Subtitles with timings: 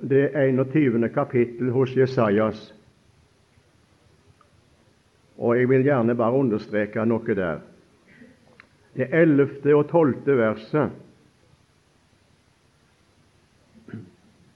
[0.00, 1.08] det 21.
[1.14, 2.74] kapittel hos Jesajas.
[5.36, 7.60] Og jeg vil gjerne bare understreke noe der.
[8.96, 9.74] Det 11.
[9.74, 10.36] og 12.
[10.36, 10.90] verset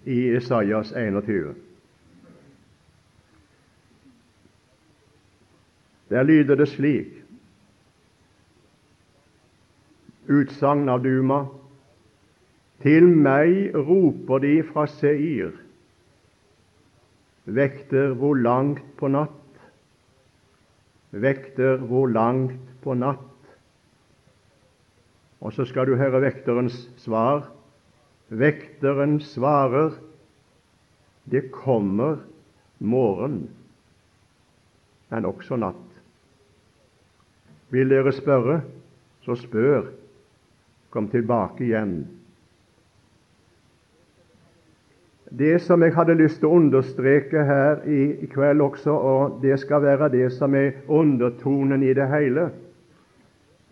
[0.05, 1.55] i Jesajas 21.
[6.09, 7.21] Der lyder det slik
[10.29, 11.45] Utsagn av Duma.
[12.85, 15.55] Til meg roper de fra Seir,
[17.49, 19.63] vekter hvor langt på natt,
[21.25, 23.31] vekter hvor langt på natt.
[25.41, 27.47] Og så skal du høre vekterens svar.
[28.29, 29.95] Vekteren svarer,
[31.29, 32.19] det kommer
[32.81, 33.47] morgen,
[35.09, 35.81] men også natt.
[37.73, 38.59] Vil dere spørre,
[39.25, 39.89] så spør.
[40.93, 41.97] Kom tilbake igjen.
[45.39, 49.83] Det som jeg hadde lyst til å understreke her i kveld også, og det skal
[49.83, 52.51] være det som er undertonen i det hele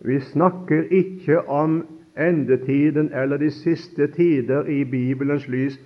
[0.03, 1.85] Vi snakker ikke om
[2.19, 5.79] endetiden eller de siste tider i Bibelens lys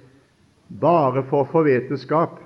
[0.81, 2.39] bare for å få vetenskap,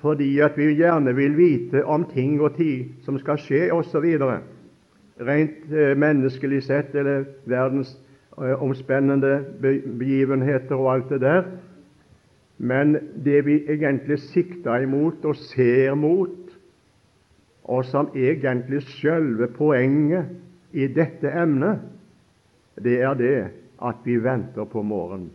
[0.00, 4.06] fordi at vi gjerne vil vite om ting og tid som skal skje, osv.
[5.20, 11.44] Rent eh, menneskelig sett, eller verdensomspennende eh, begivenheter og alt det der.
[12.60, 12.92] Men
[13.24, 16.36] det vi egentlig sikter imot og ser mot,
[17.64, 20.28] og som egentlig selve poenget
[20.76, 21.80] i dette emnet,
[22.76, 23.38] det er det
[23.80, 25.30] at vi venter på morgenen.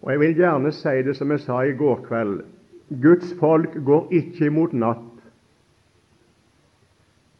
[0.00, 2.40] Og Jeg vil gjerne si det som jeg sa i går kveld.
[3.02, 5.20] Guds folk går ikke imot natt,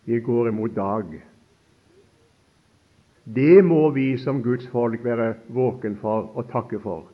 [0.07, 1.30] de går imot dag.
[3.34, 7.05] Det må vi som Guds folk være våken for og takke for.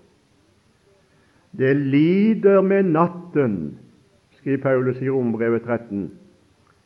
[1.57, 3.79] Det lider med natten,
[4.39, 6.11] skriver Paulus i Rombrevet 13.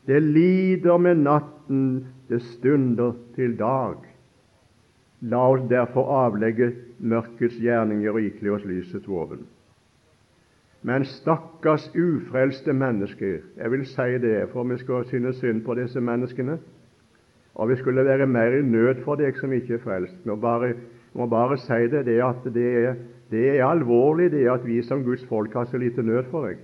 [0.06, 3.96] Det lider med natten, det stunder til dag.
[5.20, 9.44] La oss derfor avlegge mørkets gjerninger og ikle oss lysets våpen.
[10.82, 16.00] Men stakkars ufrelste mennesker, jeg vil si det, for vi skal synes synd på disse
[16.00, 16.56] menneskene,
[17.54, 20.16] og vi skulle være mer i nød for deg som ikke er frelst.
[20.26, 20.74] Må bare,
[21.14, 22.94] må bare si det, det at det er,
[23.30, 26.58] det er alvorlig det at vi som Guds folk har så lite nød for deg,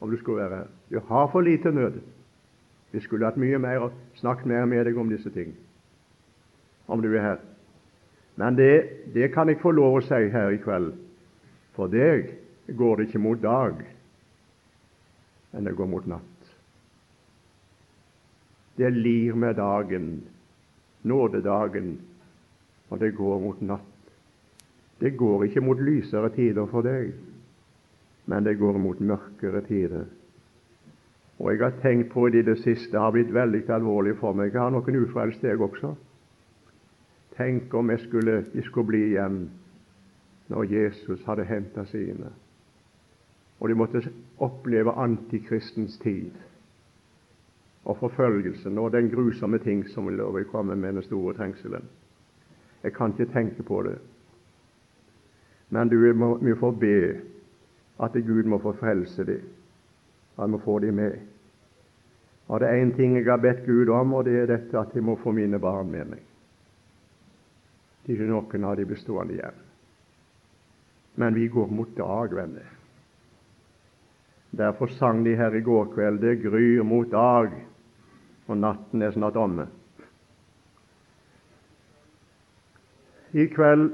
[0.00, 0.70] om du skulle være her.
[0.90, 2.00] Du har for lite nød.
[2.92, 5.54] Vi skulle hatt mye mer og snakket mer med deg om disse ting,
[6.88, 7.42] om du er her.
[8.36, 10.92] Men det, det kan jeg få lov å si her i kveld.
[11.76, 12.30] For deg
[12.76, 13.80] går det ikke mot dag,
[15.52, 16.35] men det går mot natt.
[18.76, 20.22] Det lir med dagen,
[21.02, 22.00] nådedagen,
[22.88, 23.92] og det går mot natt.
[25.00, 27.12] Det går ikke mot lysere tider for deg,
[28.26, 30.04] men det går mot mørkere tider.
[31.38, 34.54] Og jeg har tenkt på det i det siste, har blitt veldig alvorlig for meg.
[34.54, 35.92] Jeg har noen ufrelste, jeg også.
[37.36, 39.50] Tenk om jeg skulle, jeg skulle bli igjen
[40.48, 42.30] når Jesus hadde hentet sine,
[43.60, 44.00] og de måtte
[44.40, 46.32] oppleve antikristens tid
[47.86, 51.84] og forfølgelsen og den grusomme ting som vil overkomme med den store trengselen.
[52.82, 53.98] Jeg kan ikke tenke på det.
[55.70, 55.98] Men du
[56.42, 57.20] vi får be
[58.02, 59.40] at Gud må få frelse dem.
[60.36, 61.12] Han må få dem med.
[62.48, 64.94] Og Det er én ting jeg har bedt Gud om, og det er dette at
[64.94, 66.20] jeg må få mine barn med meg.
[68.06, 69.62] Det er ikke noen av de bestående igjen.
[71.16, 72.68] Men vi går mot dag, venner.
[74.50, 77.75] Derfor sang de her i går kveld 'Det gryr mot dag'
[78.46, 79.66] og natten er snart omme.
[83.32, 83.90] I kveld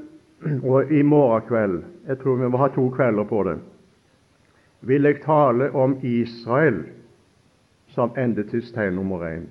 [0.63, 3.57] og i morgen kveld, jeg tror vi må ha to kvelder på det,
[4.83, 6.83] vil jeg tale om Israel
[7.95, 9.47] som endetidstegn nummer én.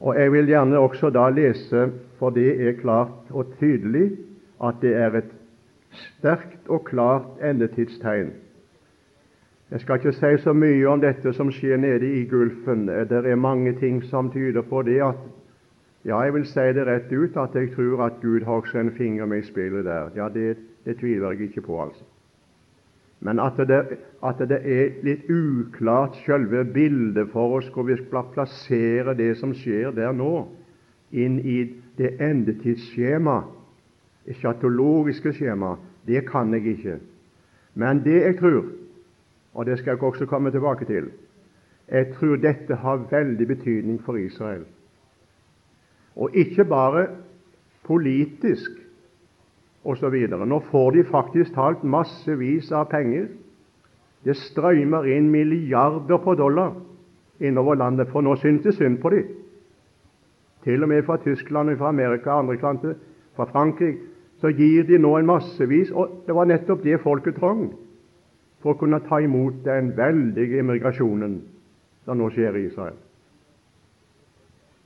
[0.00, 4.18] Og Jeg vil gjerne også da lese, for det er klart og tydelig
[4.62, 5.30] at det er et
[5.90, 8.32] sterkt og klart endetidstegn
[9.70, 12.86] jeg skal ikke si så mye om dette som skjer nede i Gulfen.
[12.86, 15.24] Det er mange ting som tyder på det at
[16.04, 18.90] Ja, jeg vil si det rett ut at jeg tror at Gud har også en
[18.92, 20.10] finger med i spillet der.
[20.16, 22.04] Ja, det, det tviler jeg ikke på, altså.
[23.20, 23.80] Men at det,
[24.24, 29.54] at det er litt uklart selve bildet for oss hvor vi skal plassere det som
[29.56, 30.44] skjer der nå,
[31.12, 31.62] inn i
[31.96, 33.40] det endetidsskjema,
[34.28, 36.98] eschatologiske skjema, det kan jeg ikke.
[37.80, 38.66] Men det jeg tror,
[39.54, 41.10] og det skal jeg også komme tilbake til.
[41.88, 44.64] Jeg tror dette har veldig betydning for Israel.
[46.16, 47.06] Og ikke bare
[47.84, 48.70] politisk
[49.84, 50.14] osv.
[50.46, 53.28] Nå får de faktisk talt massevis av penger.
[54.24, 56.72] Det strømmer inn milliarder på dollar
[57.40, 59.28] innover landet, for nå synes det synd på dem.
[60.64, 62.94] Til og med fra Tyskland, fra Amerika andre klanter,
[63.36, 63.98] fra Frankrike,
[64.40, 65.90] så gir de nå en massevis.
[65.90, 67.72] Og det var nettopp det folket trong
[68.64, 71.36] for å kunne ta imot den veldige immigrasjonen
[72.06, 72.96] som nå skjer i Israel.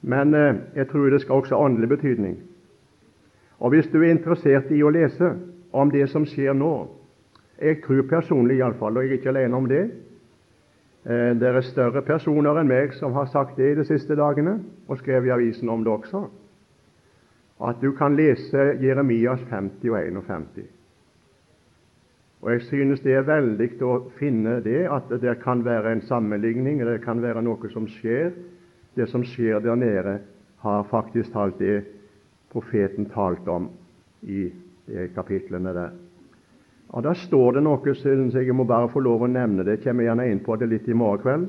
[0.02, 2.34] Men eh, jeg tror det skal også ha åndelig betydning.
[3.58, 5.30] Og Hvis du er interessert i å lese
[5.72, 6.94] om det som skjer nå
[7.58, 12.02] Jeg tror personlig iallfall, og jeg er ikke alene om det eh, Det er større
[12.06, 15.82] personer enn meg som har sagt det de siste dagene, og skrev i avisen om
[15.84, 16.24] det også,
[17.66, 20.77] at du kan lese Jeremias 50 og 51.
[22.40, 26.80] Og Jeg synes det er veldig å finne det, at det kan være en sammenligning,
[26.80, 28.30] eller det kan være noe som skjer.
[28.94, 30.18] Det som skjer der nede,
[30.62, 31.82] har faktisk talt det
[32.52, 33.68] profeten talt om
[34.22, 34.48] i
[34.86, 35.90] de kapitlene der.
[36.88, 39.78] Og Da står det noe, synes jeg må bare få lov å nevne det.
[39.78, 41.48] Jeg kommer gjerne inn på det litt i morgen kveld.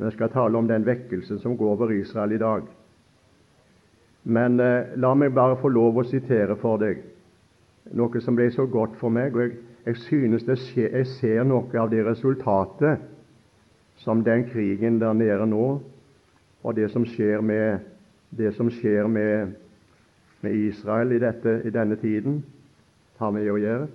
[0.00, 2.62] Men jeg skal tale om den vekkelsen som går over Israel i dag.
[4.24, 7.02] Men eh, la meg bare få lov å sitere for deg
[7.96, 9.34] noe som ble så godt for meg.
[9.34, 9.56] og Jeg,
[9.86, 13.00] jeg synes skjer, jeg ser noe av det resultatet
[14.00, 15.80] som den krigen der nede nå,
[16.62, 17.80] og det som skjer med,
[18.56, 19.54] som skjer med,
[20.40, 22.42] med Israel i, dette, i, denne tiden,
[23.20, 23.88] har med å gjøre.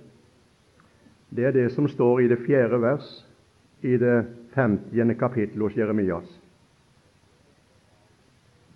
[1.34, 3.08] Det er det som står i det fjerde vers
[3.82, 6.28] i det femtiende kapittel hos Jeremias.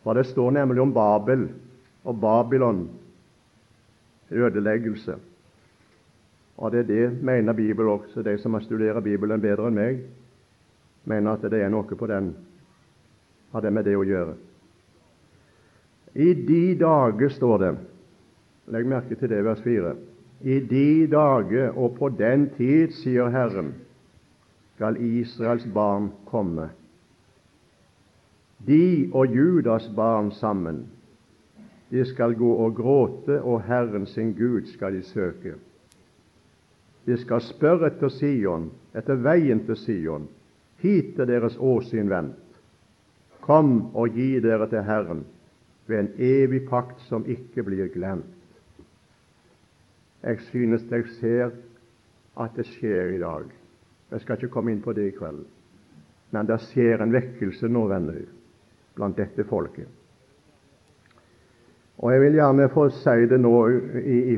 [0.03, 1.47] For Det står nemlig om Babel
[2.05, 2.89] og Babylon
[4.31, 5.17] ødeleggelse.
[6.61, 8.23] Og det er det mener Bibelen også.
[8.23, 10.01] De som har studert Bibelen bedre enn meg,
[11.05, 12.35] mener at det er noe på den
[13.53, 14.35] har det med det å gjøre.
[16.15, 17.73] I de dager, står det
[18.71, 19.95] Legg merke til det, vers 4.
[20.47, 23.73] I de dager og på den tid, sier Herren,
[24.77, 26.69] skal Israels barn komme.
[28.67, 30.85] De og Judas barn sammen
[31.91, 35.55] de skal gå og gråte, og Herren sin Gud skal de søke.
[37.07, 40.29] De skal spørre etter Sion, etter veien til Sion.
[40.79, 42.39] Hit er deres åsyn vendt.
[43.41, 45.25] Kom og gi dere til Herren
[45.89, 48.37] ved en evig pakt som ikke blir glemt.
[50.23, 51.51] Jeg synes jeg ser
[52.37, 53.49] at det skjer i dag.
[54.11, 55.43] Jeg skal ikke komme inn på det i kveld.
[56.31, 58.23] Men det skjer en vekkelse nå, venner,
[58.95, 59.89] blant dette folket.
[62.01, 63.57] Og Jeg vil gjerne få si det nå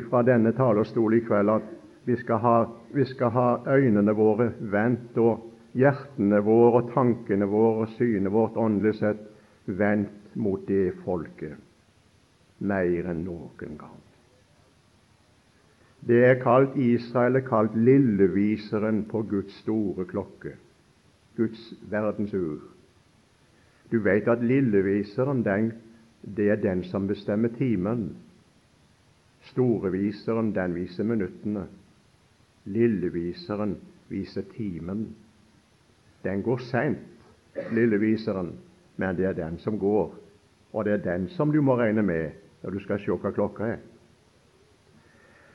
[0.09, 1.69] fra denne talerstol i kveld at
[2.05, 2.55] vi skal, ha,
[2.91, 5.45] vi skal ha øynene våre vendt og
[5.79, 9.23] hjertene våre og tankene våre og synet vårt åndelig sett
[9.67, 11.55] vendt mot det folket
[12.63, 14.01] mer enn noen gang.
[16.03, 20.57] Det er kalt Israel er kalt lilleviseren på Guds store klokke,
[21.39, 22.59] Guds verdensur.
[23.91, 25.71] Du vet at lilleviseren den
[26.23, 28.17] det er den som bestemmer timen.
[29.51, 31.67] Storeviseren, den viser minuttene.
[32.65, 33.77] Lilleviseren
[34.09, 35.09] viser timen.
[36.23, 36.99] Den går seint,
[37.73, 38.53] lilleviseren,
[38.97, 40.15] men det er den som går.
[40.73, 42.31] Og det er den som du må regne med
[42.63, 43.81] når du skal se hva klokka er.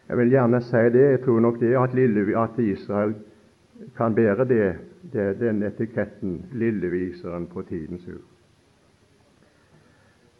[0.07, 1.05] Jeg vil gjerne si det.
[1.11, 3.15] Jeg tror nok det at, lille, at Israel
[3.97, 4.75] kan bære det,
[5.13, 8.36] det, den etiketten, lilleviseren på tidens ur.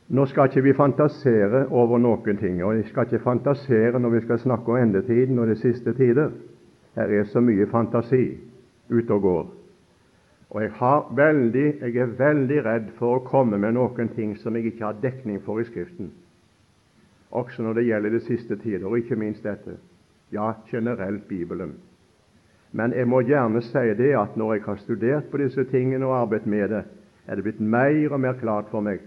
[0.08, 4.22] Nå skal ikke vi fantasere over noen ting, og vi skal ikke fantasere når vi
[4.24, 6.30] skal snakke om endetiden og de siste tider.
[6.96, 8.38] Her er så mye fantasi
[8.90, 9.50] ute og går.
[10.50, 10.72] Og jeg,
[11.12, 15.02] veldig, jeg, er veldig redd for å komme med noen ting som jeg ikke har
[15.04, 16.14] dekning for i Skriften,
[17.36, 19.76] også når det gjelder de siste tider, og ikke minst dette.
[20.32, 21.76] Ja, generelt Bibelen.
[22.72, 26.16] Men jeg må gjerne si det at når jeg har studert på disse tingene og
[26.22, 26.84] arbeidet med det,
[27.28, 29.04] er det blitt mer og mer klart for meg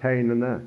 [0.00, 0.60] tegnene,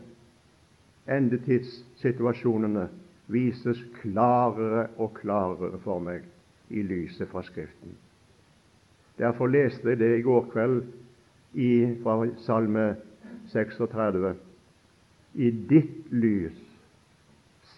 [1.10, 2.88] endetidssituasjonene,
[3.30, 6.26] vises klarere og klarere for meg
[6.74, 7.94] i lyset fra Skriften.
[9.20, 10.82] Derfor leste jeg det i går kveld
[11.54, 11.72] i,
[12.04, 12.96] fra Salme
[13.52, 14.34] 36.
[15.36, 16.58] I ditt lys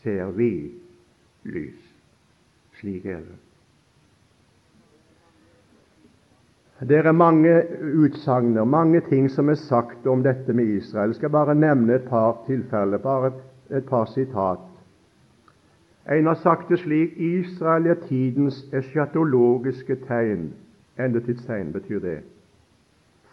[0.01, 0.51] ser vi
[1.43, 1.79] lys.
[2.79, 3.39] Slik er det.
[6.89, 7.63] Det er mange
[8.03, 11.09] utsagner, mange ting som er sagt om dette med Israel.
[11.09, 13.31] Jeg skal bare nevne et par tilfeller, bare
[13.69, 14.57] et, par sitat.
[16.11, 20.53] En har sagt det slik Israel er tidens eschatologiske tegn.
[20.99, 22.17] Endetidstegn betyr det.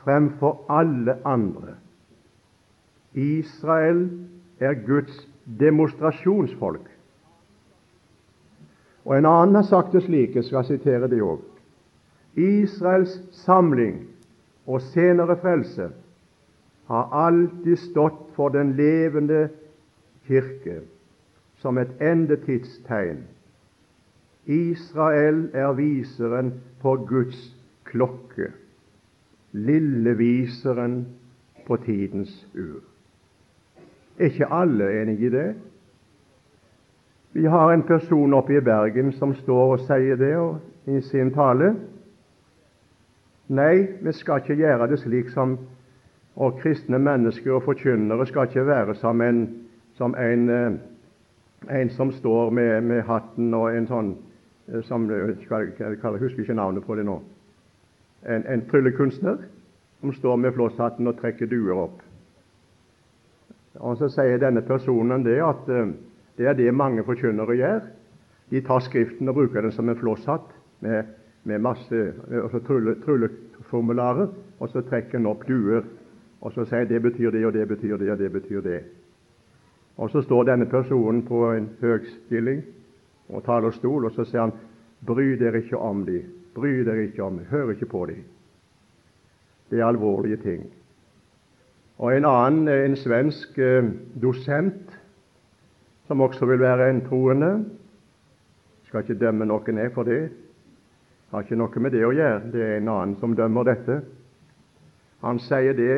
[0.04, 1.74] Fremfor alle andre.
[3.14, 4.10] Israel
[4.60, 5.28] er Guds
[5.60, 6.90] demonstrasjonsfolk.
[9.04, 11.40] Og En annen har sagt det slik, jeg skal sitere det òg.
[12.38, 14.02] Israels samling
[14.66, 15.88] og senere frelse
[16.88, 19.48] har alltid stått for den levende
[20.28, 20.80] kirke
[21.58, 23.24] som et endetidstegn.
[24.46, 27.40] Israel er viseren på Guds
[27.84, 28.52] klokke,
[29.52, 31.02] lilleviseren
[31.66, 32.80] på tidens ur.
[34.18, 35.48] Er ikke alle enig i det?
[37.32, 40.32] Vi har en person oppe i Bergen som står og sier det
[40.88, 41.74] i sin tale.
[43.48, 45.58] Nei, vi skal ikke gjøre det slik som
[46.38, 49.40] og kristne mennesker og forkynnere skal ikke være som en,
[49.98, 50.72] som en, eh,
[51.80, 54.12] en som står med, med, hatten og en sånn
[54.68, 57.16] eh, som, jeg husker ikke navnet på det nå.
[58.22, 59.40] En, en tryllekunstner
[60.00, 61.98] som står med flosshatten og trekker duer opp.
[63.78, 65.90] Og Så sier denne personen det at eh,
[66.38, 67.80] det er det mange forkynnere gjør.
[68.50, 71.10] De tar Skriften og bruker den som en flosshatt med,
[71.44, 72.60] med masse altså
[73.04, 74.28] trylleformularer,
[74.58, 75.84] og så trekker han opp duer.
[76.40, 78.80] Og så sier det betyr det, og det betyr det, og det betyr det.
[79.98, 82.62] Og så står denne personen på en høgstilling
[83.28, 84.56] og talerstol, og så sier han
[85.06, 88.16] Bry dere ikke om de, bry dere ikke om de, hør ikke på de.
[89.70, 90.64] Det er alvorlige ting.
[91.98, 93.86] Og en annen, en svensk eh,
[94.22, 94.90] dosent,
[96.06, 97.64] som også vil være en troende
[98.88, 100.30] Skal ikke dømme noen ned for det.
[101.30, 102.50] Har ikke noe med det å gjøre.
[102.52, 104.00] Det er en annen som dømmer dette.
[105.24, 105.96] Han sier det,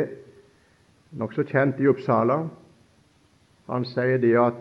[1.20, 2.40] nokså kjent i Uppsala.
[3.70, 4.60] Han sier det at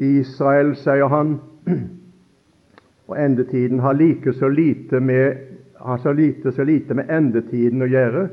[0.00, 1.38] Israel, sier han,
[3.10, 5.48] og endetiden har like så lite med,
[5.80, 8.28] har så lite, så lite med endetiden å gjøre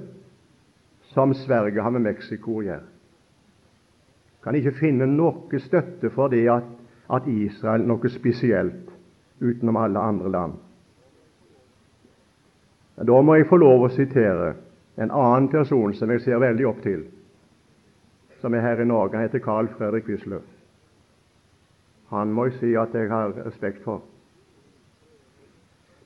[1.11, 2.85] som Sverige har med Mexico å gjøre
[4.47, 6.67] kan ikke finne noe støtte for det at,
[7.11, 8.93] at Israel noe spesielt
[9.43, 10.53] utenom alle andre land.
[12.97, 14.55] Da må jeg få lov å sitere
[14.97, 17.03] en annen person som jeg ser veldig opp til,
[18.41, 19.13] som er her i Norge.
[19.13, 20.45] Han heter Carl Fredrik Wisløff.
[22.09, 24.01] Han må jeg si at jeg har respekt for.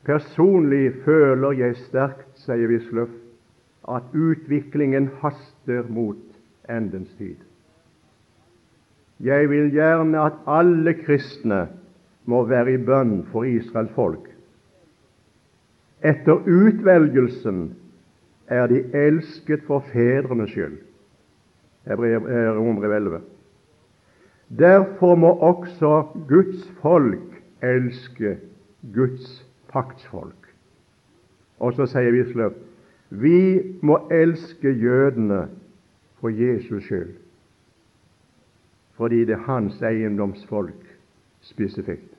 [0.04, 3.14] Personlig føler jeg sterkt, sier Wisløff,
[3.88, 6.20] at utviklingen haster mot
[6.70, 7.38] endens tid.
[9.22, 11.68] Jeg vil gjerne at alle kristne
[12.26, 14.31] må være i bønn for Israels folk.
[16.01, 17.75] Etter utvelgelsen
[18.48, 20.79] er de elsket for fedrenes skyld.
[21.88, 23.22] Romer 11.
[24.60, 28.38] Derfor må også Guds folk elske
[28.93, 30.50] Guds paktsfolk.
[31.60, 32.58] Og så sier Wisløff
[33.12, 35.50] vi må elske jødene
[36.22, 37.17] for Jesus skyld
[39.01, 40.86] fordi det er hans eiendomsfolk
[41.41, 42.12] spesifikt.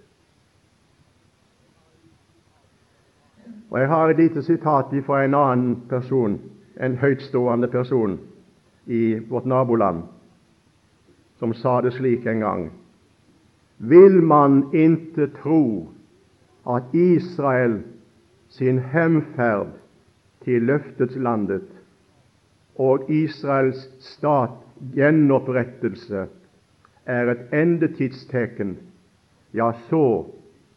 [3.73, 6.41] Og Jeg har et lite sitat fra en annen person,
[6.76, 8.19] en høytstående person
[8.87, 10.02] i vårt naboland,
[11.38, 12.71] som sa det slik en gang
[13.79, 15.88] Vil man inte tro
[16.69, 17.81] at Israel
[18.49, 19.73] sin hemferd
[20.45, 21.64] til løftets landet
[22.76, 24.61] og Israels stat
[24.95, 26.26] gjenopprettelse
[27.07, 28.76] er et endetidstegn,
[29.52, 30.26] ja, så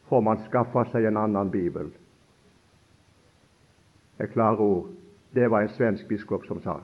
[0.10, 1.92] får man skaffe seg en annen bibel.
[4.20, 4.88] Er klare ord.
[5.36, 6.80] Det var en svensk biskop som sa.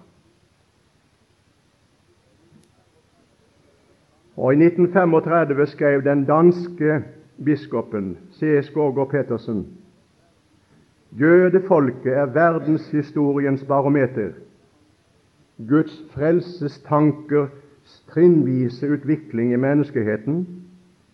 [4.37, 7.03] Og I 1935 skrev den danske
[7.45, 8.61] biskopen C.
[8.61, 9.67] Skårgård Petersen
[11.19, 14.31] Jødefolket er verdenshistoriens barometer.
[15.67, 17.47] Guds frelsestanker
[18.07, 20.47] trinnvise utvikling i menneskeheten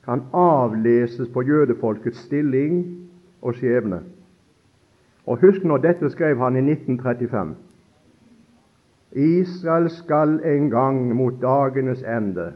[0.05, 3.07] kan avleses på jødefolkets stilling
[3.41, 4.01] og skjebne.
[5.27, 7.55] Og Husk nå, dette skrev han i 1935.
[9.11, 12.53] Israel skal en gang mot dagenes ende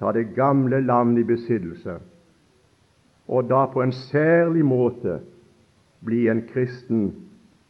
[0.00, 1.98] ta det gamle land i besittelse,
[3.28, 5.18] og da på en særlig måte
[6.04, 7.12] bli en kristen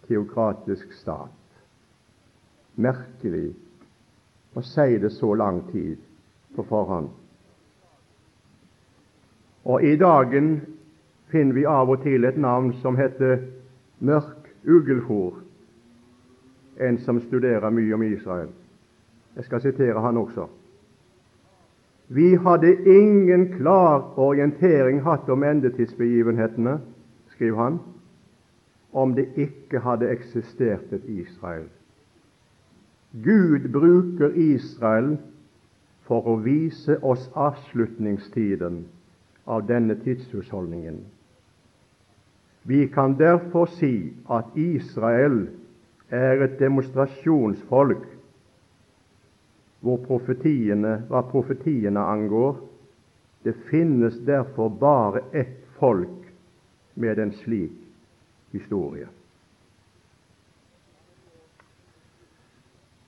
[0.09, 1.31] teokratisk stat.
[2.77, 3.53] Merkelig
[4.55, 5.99] å si det så lang tid
[6.57, 7.11] på forhånd.
[9.65, 10.57] Og I dagen
[11.33, 13.39] finner vi av og til et navn som heter
[14.01, 15.39] Mørk Ugelfor,
[16.81, 18.49] en som studerer mye om Israel.
[19.37, 20.47] Jeg skal sitere han også.
[22.09, 26.79] Vi hadde ingen klar orientering hatt om endetidsbegivenhetene,
[27.35, 27.79] skriver han,
[28.93, 31.67] om det ikke hadde eksistert et Israel.
[33.25, 35.17] Gud bruker Israel
[36.07, 38.85] for å vise oss avslutningstiden
[39.47, 41.01] av denne tidshusholdningen.
[42.67, 45.49] Vi kan derfor si at Israel
[46.09, 48.07] er et demonstrasjonsfolk
[49.85, 52.57] hvor profetiene, hva profetiene angår.
[53.45, 56.25] Det finnes derfor bare ett folk
[56.95, 57.77] med en slik
[58.55, 59.11] historie.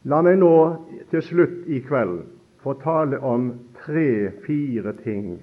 [0.04, 0.52] La meg nå
[1.10, 2.26] til slutt i kveld
[2.60, 3.48] få tale om
[3.80, 5.38] tre-fire ting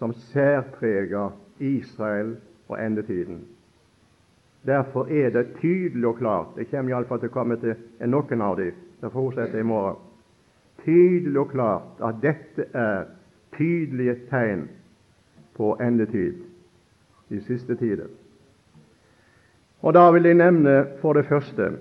[0.00, 1.30] som særpreger
[1.62, 2.34] Israel
[2.68, 3.44] og endetiden.
[4.66, 7.76] Derfor er det tydelig og klart Det kommer iallfall til å komme til
[8.10, 8.74] noen av dem.
[9.00, 9.96] Det fortsetter i morgen.
[10.84, 13.04] Tydelig og klart at dette er
[13.56, 14.68] tydelige tegn
[15.56, 16.42] på endetid,
[17.28, 18.08] de siste tider.
[19.82, 21.78] Og Da vil jeg nevne for det første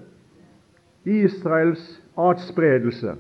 [1.05, 3.15] Israels atspredelse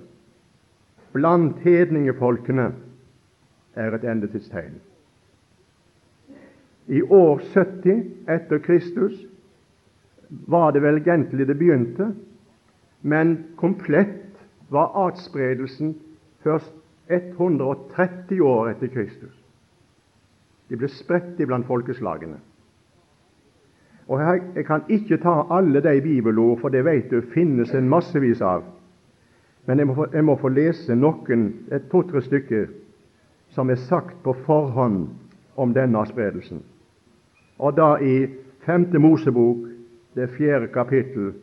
[1.13, 2.73] blant hedningefolkene
[3.75, 4.79] er et endetidstegn.
[6.87, 9.25] I år 70 etter Kristus
[10.29, 12.11] var det vel egentlig det begynte,
[13.01, 14.37] men komplett
[14.69, 15.95] var atspredelsen
[16.43, 16.73] først
[17.07, 19.33] 130 år etter Kristus.
[20.69, 22.37] De ble spredt iblant folkeslagene.
[24.07, 28.41] Og Jeg kan ikke ta alle de bibelord, for det vet du finnes en massevis
[28.41, 28.63] av.
[29.65, 32.67] Men jeg må få, jeg må få lese noen, et to-tre stykker,
[33.49, 35.07] som er sagt på forhånd
[35.55, 36.61] om denne spredelsen.
[37.57, 38.27] Og da i
[38.65, 39.57] Femte Mosebok,
[40.15, 41.33] det fjerde kapittel,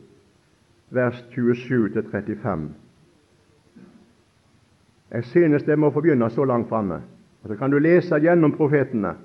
[0.89, 2.67] vers 27-35.
[5.11, 7.01] Jeg synes det må få begynne så langt framme.
[7.43, 9.15] Og så kan du lese gjennom profetene,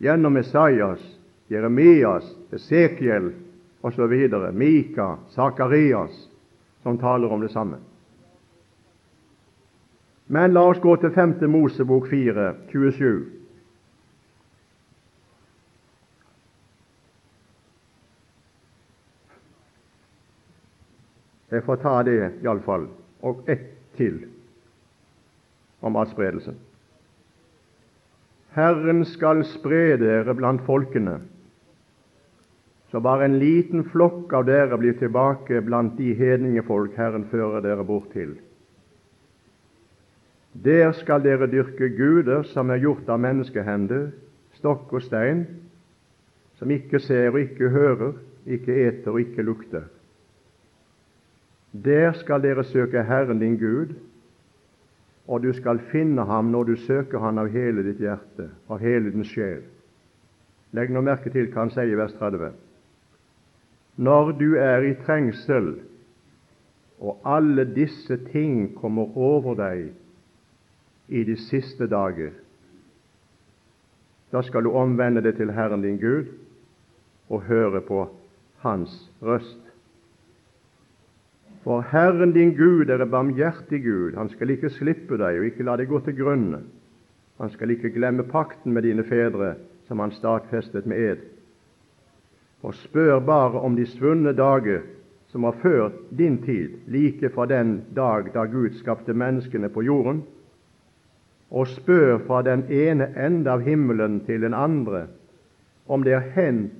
[0.00, 1.02] gjennom Messias,
[1.50, 3.32] Jeremias, Esekiel
[3.82, 4.14] osv.,
[4.52, 6.30] Mika, Sakarias,
[6.82, 7.76] som taler om det samme.
[10.26, 11.34] Men la oss gå til 5.
[11.50, 13.39] Mosebok 4, 27.
[21.50, 22.86] Jeg får ta det iallfall,
[23.26, 24.22] og ett til
[25.82, 26.54] om adspredelse.
[28.54, 31.20] Herren skal spre dere blant folkene,
[32.90, 37.62] så bare en liten flokk av dere blir tilbake blant de hedninge folk Herren fører
[37.62, 38.34] dere bort til.
[40.64, 44.08] Der skal dere dyrke guder som er gjort av menneskehender,
[44.58, 45.44] stokk og stein,
[46.58, 48.18] som ikke ser og ikke hører,
[48.50, 49.86] ikke eter og ikke lukter.
[51.72, 53.94] Der skal dere søke Herren din Gud,
[55.28, 59.12] og du skal finne ham når du søker ham av hele ditt hjerte, av hele
[59.14, 59.62] din sjel.
[60.74, 62.50] Legg nå merke til hva han sier i vers 30.
[64.02, 65.76] Når du er i trengsel,
[67.00, 69.92] og alle disse ting kommer over deg
[71.08, 72.34] i de siste dager,
[74.30, 76.28] da skal du omvende deg til Herren din Gud
[77.30, 78.04] og høre på
[78.62, 79.69] Hans røst.
[81.64, 84.14] For Herren din Gud er en barmhjertig Gud.
[84.16, 86.62] Han skal ikke slippe deg og ikke la deg gå til grunne.
[87.40, 89.54] Han skal ikke glemme pakten med dine fedre,
[89.88, 91.22] som han stadfestet med ed.
[92.62, 94.82] Og spør bare om de svunne dager
[95.32, 100.22] som har ført din tid, like fra den dag da Gud skapte menneskene på jorden,
[101.50, 105.06] og spør fra den ene ende av himmelen til den andre
[105.90, 106.72] om det er hendt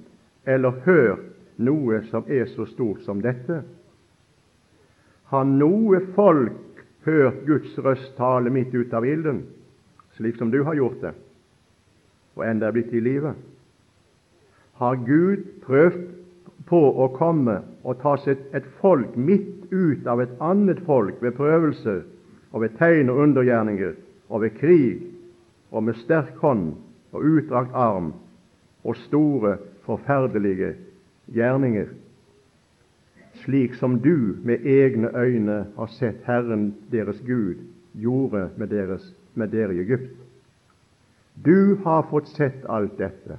[0.46, 1.24] eller hørt
[1.58, 3.62] noe som er så stort som dette.
[5.30, 9.44] Har noe folk hørt Guds røst tale midt ut av ilden,
[10.18, 11.12] slik som du har gjort det,
[12.34, 13.36] og enda er blitt i live?
[14.80, 16.00] Har Gud prøvd
[16.66, 21.36] på å komme og ta seg et folk midt ut av et annet folk ved
[21.38, 22.02] prøvelser
[22.50, 23.94] og ved tegn og undergjerninger
[24.30, 25.02] og ved krig
[25.70, 26.72] og med sterk hånd
[27.14, 28.12] og utdrakt arm
[28.82, 30.74] og store, forferdelige
[31.34, 31.90] gjerninger?
[33.44, 37.62] Slik som du med egne øyne har sett Herren deres Gud
[37.94, 40.16] gjorde med, deres, med dere i Egypt.
[41.44, 43.38] Du har fått sett alt dette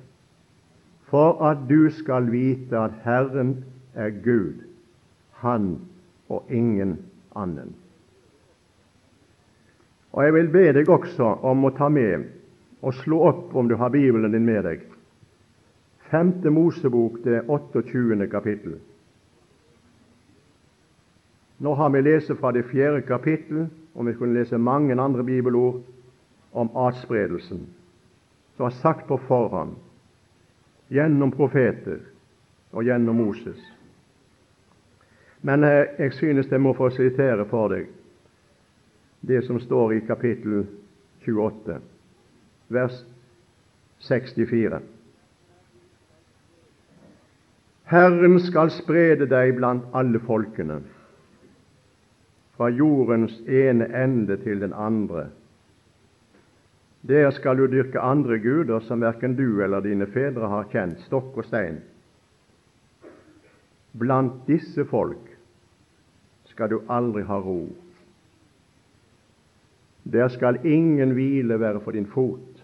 [1.12, 3.64] for at du skal vite at Herren
[3.96, 4.64] er Gud,
[5.44, 5.80] Han
[6.30, 6.98] og ingen
[7.36, 7.76] annen.
[10.12, 12.30] Og Jeg vil be deg også om å ta med
[12.82, 14.86] og slå opp, om du har Bibelen din med deg,
[16.12, 16.34] 5.
[16.52, 18.28] Mosebok, det 28.
[18.32, 18.80] kapittel.
[21.62, 25.82] Nå har vi lest fra det fjerde kapittel, og vi kunne lese mange andre bibelord
[26.54, 27.68] om atspredelsen,
[28.58, 29.76] som er sagt på forhånd
[30.92, 32.00] gjennom profeter
[32.72, 33.60] og gjennom Moses.
[35.42, 37.90] Men eh, jeg synes jeg må få sitere for deg
[39.22, 40.64] det som står i kapittel
[41.26, 41.78] 28,
[42.74, 43.04] vers
[44.02, 44.82] 64.
[47.92, 50.80] Herren skal sprede deg blant alle folkene,
[52.62, 55.32] fra jordens ene ende til den andre.
[57.10, 61.40] Der skal du dyrke andre guder som verken du eller dine fedre har kjent, stokk
[61.42, 61.80] og stein.
[63.98, 65.34] Blant disse folk
[66.54, 67.66] skal du aldri ha ro.
[70.06, 72.62] Der skal ingen hvile være for din fot.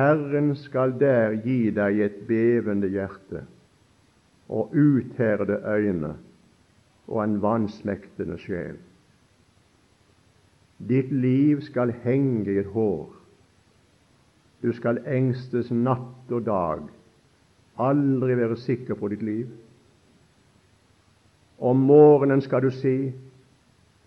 [0.00, 3.44] Herren skal der gi deg et bevende hjerte
[4.48, 6.16] og utherde øyne
[7.08, 8.78] og en vansmektende sjel.
[10.88, 13.12] Ditt liv skal henge i et hår.
[14.62, 16.82] Du skal engstes natt og dag,
[17.78, 19.48] aldri være sikker på ditt liv.
[21.58, 23.12] Om morgenen skal du si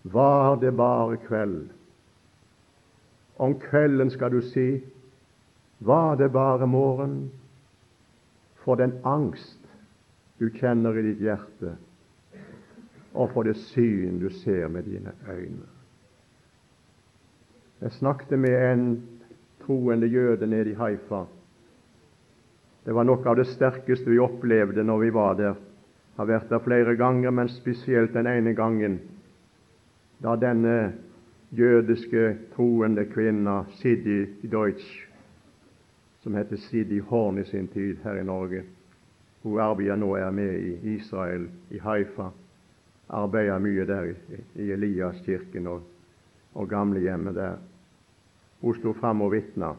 [0.02, 1.68] var det bare kveld.
[3.38, 4.80] Om kvelden skal du si
[5.78, 7.30] var det bare morgen.
[8.64, 9.58] For den angst
[10.38, 11.76] du kjenner i ditt hjerte,
[13.14, 15.66] og for det syn du ser med dine øyne.
[17.80, 19.02] Jeg snakket med en
[19.66, 21.24] troende jøde nede i Haifa.
[22.84, 25.54] Det var noe av det sterkeste vi opplevde når vi var der.
[25.54, 28.98] Jeg har vært der flere ganger, men spesielt den ene gangen
[30.18, 30.92] da denne
[31.50, 35.06] jødiske troende kvinna Sidi Deutsch,
[36.20, 38.62] som heter Sidi Horn i sin tid her i Norge
[39.42, 42.30] Hun arbeider nå er med i Israel, i Haifa.
[43.08, 44.14] Arbeider mye der i,
[44.62, 45.82] i Eliaskirken og,
[46.54, 47.56] og gamlehjemmet der.
[48.60, 49.72] Hun sto fram og vitna.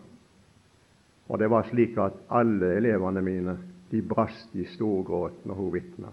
[1.29, 3.57] Og det var slik at alle elevene mine
[3.91, 6.11] de brast i storgråt når hun vitna.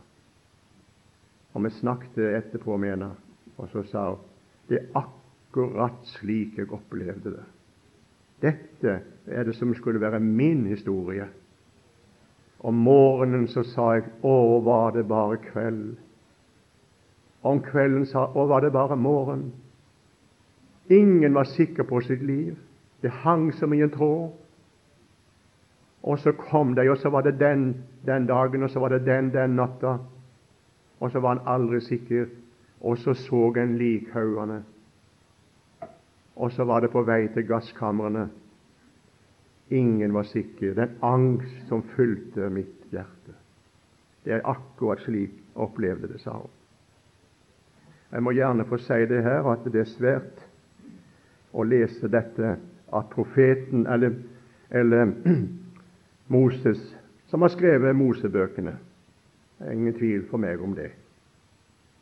[1.54, 3.10] Og vi snakket etterpå med henne,
[3.56, 4.32] og så sa hun
[4.68, 7.44] det er akkurat slik jeg opplevde det.
[8.42, 8.94] Dette
[9.26, 11.28] er det som skulle være min historie.
[12.58, 15.96] Om morgenen så sa jeg 'Å, var det bare kveld'.
[17.46, 19.52] Om kvelden sa og var det bare morgen'.
[20.90, 22.56] Ingen var sikker på sitt liv.
[23.02, 24.30] Det hang som i en tråd.
[26.02, 29.06] Og så kom de, og så var det den den dagen, og så var det
[29.06, 29.98] den den natta.
[31.00, 32.26] Og så var han aldri sikker.
[32.80, 34.62] Og så så en likhaugene.
[36.36, 38.28] Og så var det på vei til gasskamrene.
[39.70, 40.74] Ingen var sikker.
[40.74, 43.34] Den angst som fulgte mitt hjerte.
[44.24, 46.55] Det er akkurat slik opplevde det, sa hun.
[48.16, 50.38] Jeg må gjerne få si det her at det er svært
[51.52, 52.54] å lese dette
[52.96, 54.14] at profeten, eller,
[54.72, 55.10] eller
[56.36, 56.80] Moses,
[57.28, 58.72] som har skrevet Mosebøkene
[59.58, 60.94] Det er ingen tvil for meg om det.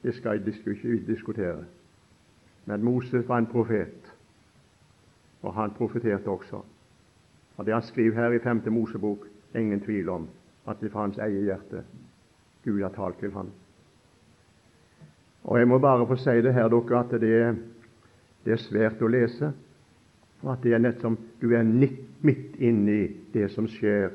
[0.07, 1.64] Det skal jeg ikke diskutere.
[2.66, 4.14] Men Moses var en profet,
[5.42, 6.62] og han profeterte også.
[7.57, 8.62] Og Det han skriver her i 5.
[8.70, 10.29] Mosebok, ingen tvil om
[10.66, 11.85] at det er fra hans eget hjerte
[12.64, 13.50] Gud har talt til ham.
[15.44, 17.54] Og Jeg må bare få si det her, dere, at det er,
[18.44, 19.52] det er svært å lese.
[20.42, 24.11] Og at det er nett som du er midt inne i det som skjer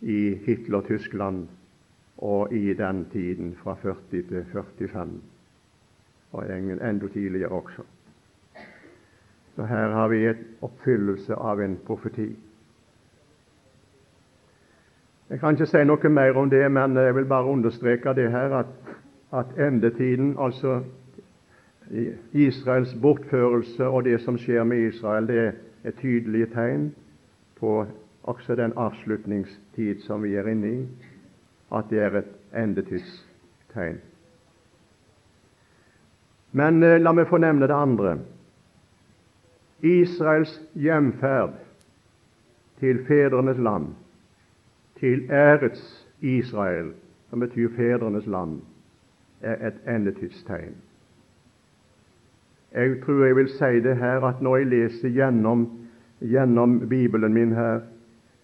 [0.00, 1.46] i Hitler-Tyskland
[2.20, 5.20] og i den tiden fra 40 til 45,
[6.32, 7.82] og enda tidligere også.
[9.56, 12.28] Så her har vi et oppfyllelse av en profeti.
[15.30, 18.54] Jeg kan ikke si noe mer om det, men jeg vil bare understreke det her
[18.60, 18.70] at,
[19.32, 20.82] at endetiden, altså
[22.32, 25.52] Israels bortførelse og det som skjer med Israel, det
[25.84, 26.94] er tydelige tegn
[27.60, 27.86] på
[28.22, 30.86] også den avslutningstid som vi er inne i,
[31.74, 34.00] at det er et endetidstegn.
[36.52, 38.16] Men eh, la meg få nevne det andre.
[39.86, 41.54] Israels hjemferd
[42.80, 43.92] til fedrenes land,
[44.98, 46.92] til ærets Israel,
[47.30, 48.60] som betyr fedrenes land,
[49.40, 50.74] er et endetidstegn.
[52.74, 55.66] Jeg tror jeg vil si det her at når jeg leser gjennom,
[56.20, 57.80] gjennom Bibelen min her,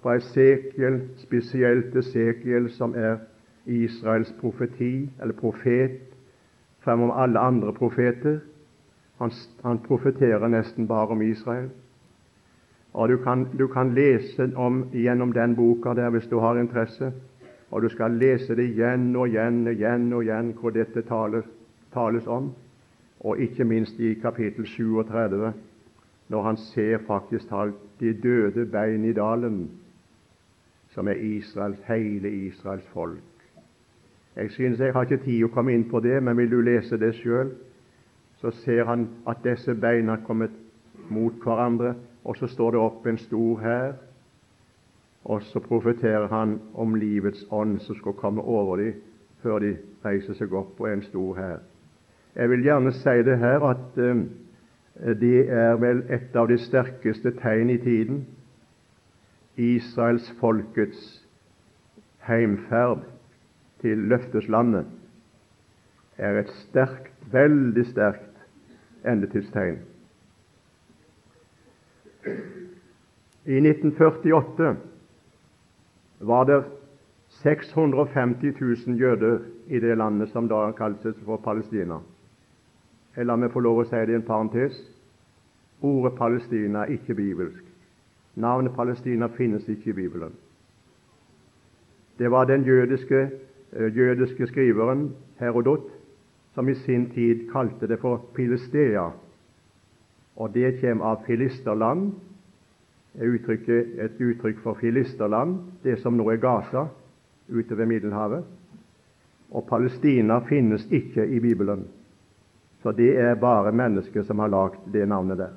[0.02, 3.16] fra Esekiel, spesielt Esekiel, som er
[3.66, 6.00] Israels profeti, eller profet,
[6.80, 8.38] fremom alle andre profeter,
[9.18, 9.32] han,
[9.64, 11.70] han profeterer nesten bare om Israel.
[12.94, 17.12] Og du kan, du kan lese om, gjennom den boka der hvis du har interesse,
[17.70, 21.44] og du skal lese det igjen og igjen og igjen og igjen hvor dette tales,
[21.94, 22.52] tales om,
[23.20, 25.52] og ikke minst i kapittel 37,
[26.28, 29.70] når han ser faktisk talt de døde bein i dalen,
[30.94, 33.22] som er Israels, hele Israels folk.
[34.36, 36.98] Jeg synes jeg har ikke tid å komme inn på det, men vil du lese
[37.00, 37.54] det sjøl,
[38.40, 40.52] så ser han at disse beina har kommet
[41.08, 43.94] mot hverandre, og så står det opp en stor hær,
[45.26, 49.00] og så profeterer han om livets ånd som skal komme over dem
[49.42, 49.72] før de
[50.04, 51.58] reiser seg opp og er en stor hær.
[52.36, 54.22] Jeg vil gjerne si det her at uh,
[55.18, 58.22] det er vel et av de sterkeste tegn i tiden.
[59.56, 61.02] Israels folkets
[62.28, 63.02] heimferd
[63.82, 64.86] til løfteslandet
[66.18, 69.80] er et sterkt, veldig sterkt endetidstegn.
[73.46, 74.76] I 1948
[76.20, 76.64] var det
[77.28, 78.52] 650
[78.86, 81.98] 000 jøder i det landet som da kaltes for Palestina.
[83.16, 84.76] La meg få lov å si det i en parentes.
[85.80, 87.64] Ordet Palestina er ikke bibelsk.
[88.36, 90.32] Navnet Palestina finnes ikke i Bibelen.
[92.18, 93.30] Det var den jødiske,
[93.72, 95.90] eh, jødiske skriveren Herodot
[96.54, 99.10] som i sin tid kalte det for Pilistea.
[100.36, 102.12] Og det kommer av filisterland,
[103.24, 106.86] uttrykket, et uttrykk for filisterland, det som nå er Gaza,
[107.48, 108.44] ute ved Middelhavet.
[109.50, 111.86] Og Palestina finnes ikke i Bibelen.
[112.82, 115.54] Så det er bare mennesker som har lagd det navnet der.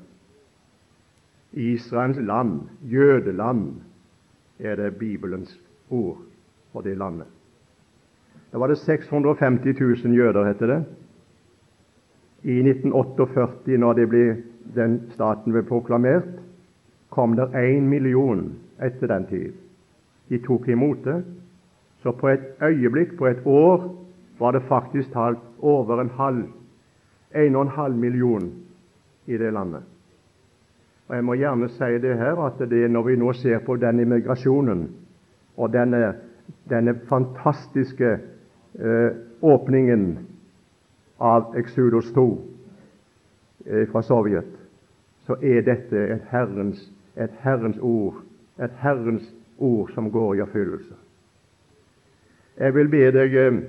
[1.54, 3.82] Israels land, jødeland,
[4.60, 6.18] er det Bibelens ord
[6.72, 7.28] for det landet.
[8.52, 10.84] Da var det 650 000 jøder, heter det.
[12.44, 14.44] I 1948, når ble,
[14.76, 16.30] den staten ble proklamert,
[17.10, 19.54] kom det én million etter den tid.
[20.30, 21.24] De tok imot det.
[22.04, 23.96] Så på et øyeblikk, på et år,
[24.40, 26.44] var det faktisk talt over en halv,
[27.36, 28.52] en og en halv million
[29.26, 29.84] i det landet.
[31.08, 34.00] Og Jeg må gjerne si det her at det når vi nå ser på den
[34.00, 34.90] immigrasjonen
[35.58, 36.14] og denne,
[36.70, 38.20] denne fantastiske
[38.80, 39.10] eh,
[39.42, 40.18] åpningen
[41.20, 42.28] av Exodus 2
[43.66, 44.54] eh, fra Sovjet,
[45.26, 48.22] så er dette et Herrens, et Herrens ord,
[48.64, 49.26] et Herrens
[49.58, 50.96] ord som går i oppfyllelse.
[52.60, 53.60] Jeg vil be deg eh,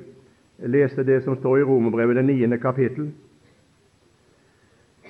[0.70, 3.10] lese det som står i Romerbrevet, det niende kapittel,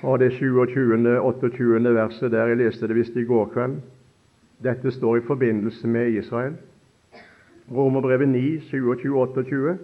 [0.01, 1.19] og det 27.
[1.19, 1.93] 28.
[1.93, 3.77] verset der jeg leste det visst i går kveld.
[4.63, 6.53] Dette står i forbindelse med Israel.
[7.71, 9.77] Romerbrevet 9, 27, 28.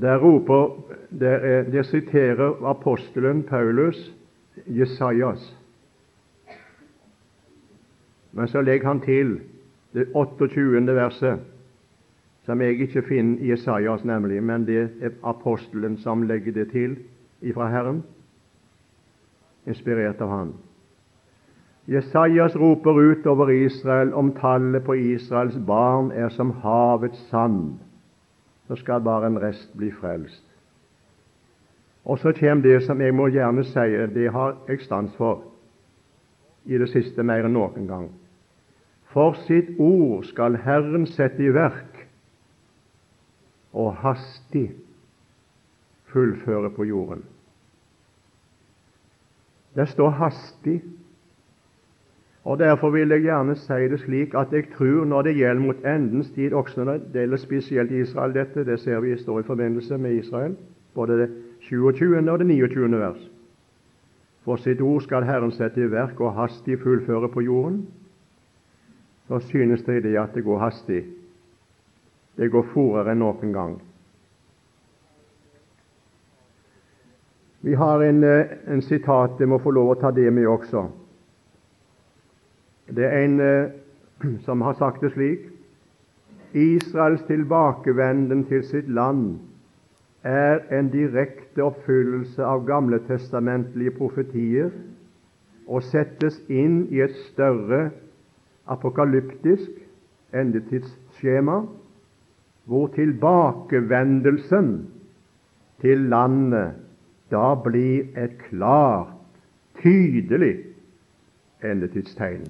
[0.00, 0.82] Der, roper,
[1.20, 4.14] der, der siterer apostelen Paulus
[4.66, 5.56] Jesajas.
[8.32, 9.40] Men så legger han til
[9.92, 10.94] det 28.
[10.94, 11.40] verset,
[12.44, 16.96] som jeg ikke finner i Jesajas, nemlig, men det er apostelen som legger det til
[17.42, 18.02] ifra Herren,
[19.66, 20.54] inspirert av Han.
[21.86, 27.78] Jesajas roper ut over Israel om tallet på Israels barn er som havets sand.
[28.68, 30.51] Så skal bare en rest bli frelst.
[32.04, 35.44] Og så kommer det som jeg må gjerne si, det har jeg stans for
[36.64, 38.08] i det siste mer enn noen gang.
[39.12, 42.06] For sitt ord skal Herren sette i verk
[43.72, 44.70] og hastig
[46.12, 47.22] fullføre på jorden.
[49.74, 50.82] Det står 'hastig'
[52.44, 55.84] Og Derfor vil jeg gjerne si det slik at jeg tror når det gjelder mot
[55.86, 59.98] endens tid, også når det gjelder spesielt Israel dette, det ser vi står i forbindelse
[59.98, 60.56] med Israel,
[60.94, 61.30] både det
[61.72, 62.30] 27.
[62.30, 62.98] og det 29.
[63.00, 63.30] vers.
[64.44, 67.86] For sitt ord skal Herren sette i verk og hastig fullføre på jorden.
[69.28, 71.04] Så synes det det at det går hastig.
[72.36, 73.78] Det går fortere enn noen gang.
[77.62, 80.88] Vi har en, eh, en sitat, jeg må få lov å ta det med også.
[82.90, 83.70] Det er en eh,
[84.46, 85.48] som har sagt det slik
[86.52, 89.38] Israels tilbakevenden til sitt land
[90.22, 94.70] er en direkte oppfyllelse av gamle testamentlige profetier
[95.66, 97.90] og settes inn i et større
[98.70, 99.70] apokalyptisk
[100.34, 101.62] endetidsskjema,
[102.64, 104.72] hvor tilbakevendelsen
[105.82, 106.78] til landet
[107.32, 109.10] da blir et klart,
[109.82, 110.58] tydelig
[111.64, 112.44] endetidstegn.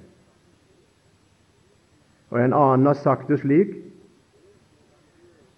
[2.29, 3.82] Og En annen har sagt det slik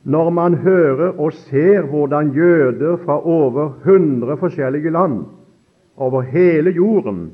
[0.05, 5.23] Når man hører og ser hvordan jøder fra over hundre forskjellige land
[5.97, 7.31] over hele jorden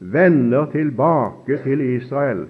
[0.00, 2.46] vender tilbake til Israel,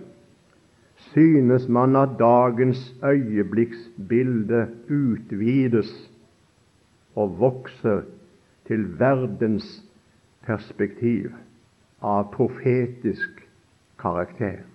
[0.96, 5.90] synes man at dagens øyeblikksbilde utvides
[7.16, 8.00] og vokser
[8.66, 9.66] til verdens
[10.46, 11.32] perspektiv
[12.02, 13.42] av profetisk
[13.98, 14.67] karakter.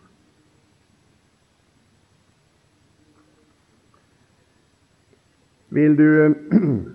[5.73, 6.35] Vil du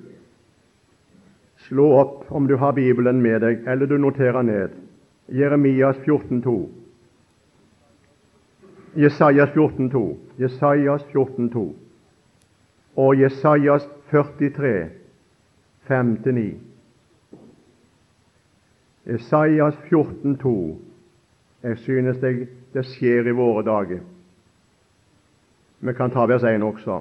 [1.68, 4.76] slå opp, om du har Bibelen med deg, eller du noterer ned,
[5.28, 6.68] Jeremias 14,2.
[8.98, 10.16] Jesajas 14,2.
[10.36, 11.74] Jesajas 14,2.
[12.96, 14.90] Og Jesajas 43,
[15.88, 16.46] 5-9.
[19.06, 20.76] Jesajas 14,2.
[21.62, 24.00] Jeg synes det, det skjer i våre dager.
[25.80, 27.00] Vi kan ta vers 1 også.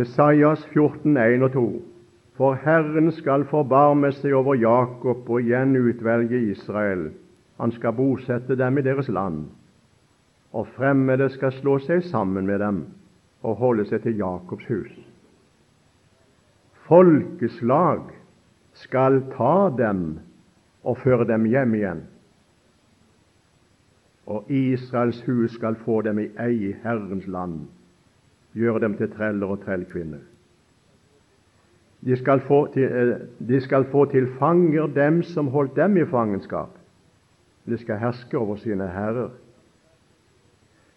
[0.00, 1.82] Jesajas 14, 1 og 2.
[2.38, 7.10] For Herren skal forbarme seg over Jakob og igjen utvelge Israel.
[7.60, 9.42] Han skal bosette dem i deres land,
[10.56, 12.78] og fremmede skal slå seg sammen med dem
[13.44, 14.94] og holde seg til Jakobs hus.
[16.88, 18.08] Folkeslag
[18.72, 20.06] skal ta dem
[20.80, 22.00] og føre dem hjem igjen,
[24.24, 27.68] og Israels hus skal få dem i eie Herrens land
[28.54, 30.18] gjøre dem til treller og trellkvinner.
[32.00, 36.04] De skal, få til, eh, de skal få til fanger dem som holdt dem i
[36.04, 36.70] fangenskap.
[37.66, 39.28] De skal herske over sine herrer.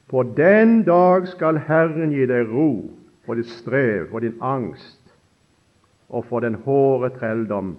[0.07, 2.91] På den dag skal Herren gi deg ro
[3.25, 4.99] for ditt strev og din angst
[6.09, 7.77] og for den hårde trelldom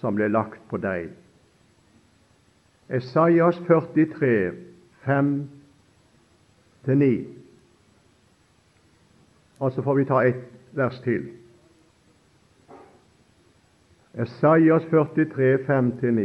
[0.00, 1.08] som ble lagt på deg.
[2.90, 4.52] Esaias 43,
[5.06, 7.41] 5-9.
[9.62, 10.42] Og så får vi ta ett
[10.74, 11.28] vers til.
[14.18, 16.24] Esaias 43, 5-9.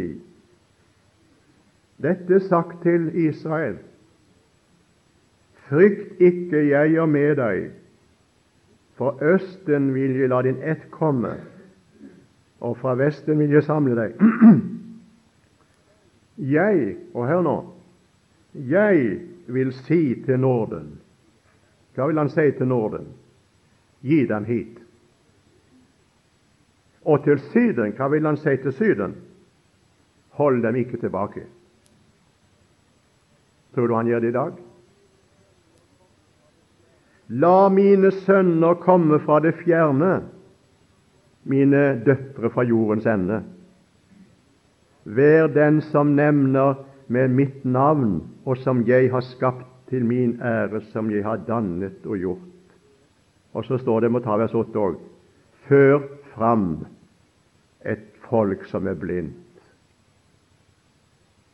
[2.01, 3.77] Dette er sagt til Israel.
[5.69, 7.67] Frykt ikke, jeg er med deg.
[8.97, 11.35] For østen vil jeg la din ett komme,
[12.59, 14.17] og fra vesten vil jeg samle deg.
[16.57, 17.55] jeg, og hør nå,
[18.53, 20.95] jeg vil si til Norden
[21.93, 23.05] Hva vil han si til Norden?
[24.01, 24.77] Gi dem hit.
[27.07, 29.15] Og til Syden, hva vil han si til Syden?
[30.37, 31.45] Hold dem ikke tilbake.
[33.75, 34.57] Tror du han gjør det i dag?
[37.27, 40.21] La mine sønner komme fra det fjerne,
[41.43, 43.41] mine døtre fra jordens ende.
[45.03, 50.81] Vær den som nevner med mitt navn, og som jeg har skapt til min ære,
[50.91, 52.56] som jeg har dannet og gjort.
[53.57, 54.97] Og så står det, må ta vers 8 òg,
[55.65, 56.03] før
[56.35, 56.85] fram
[57.81, 59.63] et folk som er blindt,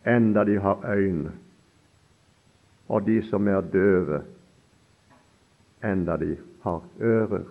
[0.03, 1.31] enda de har øyne,
[2.91, 4.19] og de som er døve,
[5.83, 6.33] enda de
[6.65, 7.45] har ører.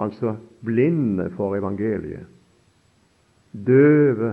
[0.00, 2.24] Altså blinde for evangeliet,
[3.52, 4.32] døve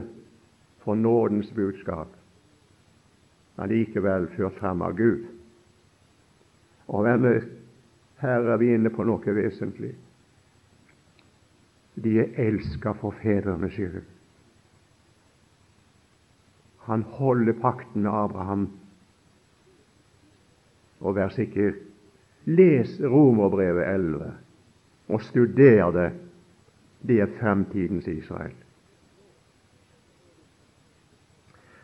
[0.85, 2.15] for nådens budskap,
[3.57, 5.27] men likevel ført fram av Gud.
[6.87, 7.47] Og hvem er
[8.25, 9.93] her er vi inne på noe vesentlig.
[11.95, 14.03] De er elska for fedrenes skyld.
[16.85, 18.65] Han holder pakten med Abraham.
[20.99, 21.73] Og vær sikker,
[22.45, 24.33] les Romerbrevet 11
[25.07, 26.11] og studer det.
[27.05, 28.53] Det er fremtidens Israel.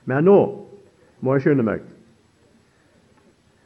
[0.05, 0.37] Men nå
[1.21, 1.83] må jeg skynde meg.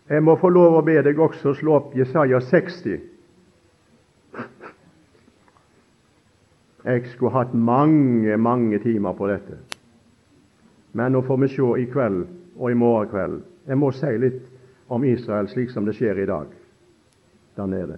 [0.09, 2.99] Jeg må få lov å be deg også slå opp Jesaja 60.
[6.85, 9.57] Jeg skulle hatt mange, mange timer på dette.
[10.93, 13.39] Men nå får vi se i kveld og i morgen kveld.
[13.65, 14.43] Jeg må si litt
[14.93, 16.53] om Israel slik som det skjer i dag
[17.57, 17.97] der nede.